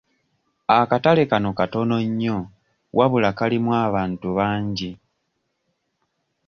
[0.79, 2.37] Akatale kano katono nnyo
[2.97, 4.91] wabula kalimu abantu bangi.